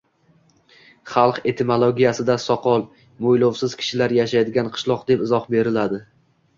Xalq 1.11 1.41
etimologiyasida 1.51 2.39
soqol, 2.47 2.87
mo‘ylovsiz 3.27 3.79
kishilar 3.85 4.19
yashaydigan 4.21 4.75
qishloq 4.77 5.09
deb 5.15 5.27
izoh 5.31 5.51
beriladi. 5.57 6.07